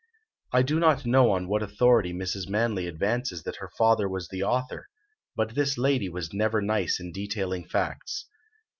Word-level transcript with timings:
I 0.51 0.63
do 0.63 0.79
not 0.79 1.05
know 1.05 1.29
on 1.29 1.47
what 1.47 1.61
authority 1.61 2.11
Mrs. 2.11 2.49
Manley 2.49 2.87
advances 2.87 3.43
that 3.43 3.57
her 3.57 3.69
father 3.77 4.09
was 4.09 4.29
the 4.29 4.41
author; 4.41 4.87
but 5.35 5.53
this 5.53 5.77
lady 5.77 6.09
was 6.09 6.33
never 6.33 6.59
nice 6.59 6.99
in 6.99 7.11
detailing 7.11 7.67
facts. 7.67 8.25